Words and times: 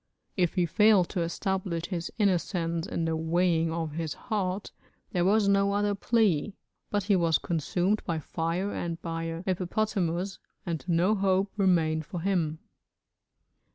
If 0.35 0.55
he 0.55 0.65
failed 0.65 1.09
to 1.09 1.21
establish 1.21 1.85
his 1.85 2.11
innocence 2.17 2.87
in 2.87 3.05
the 3.05 3.15
weighing 3.15 3.71
of 3.71 3.91
his 3.91 4.15
heart, 4.15 4.71
there 5.11 5.23
was 5.23 5.47
no 5.47 5.73
other 5.73 5.93
plea, 5.93 6.55
but 6.89 7.03
he 7.03 7.15
was 7.15 7.37
consumed 7.37 8.01
by 8.03 8.17
fire 8.17 8.71
and 8.73 8.99
by 9.03 9.25
a 9.25 9.43
hippopotamus, 9.43 10.39
and 10.65 10.83
no 10.87 11.13
hope 11.13 11.51
remained 11.55 12.07
for 12.07 12.21
him. 12.21 12.57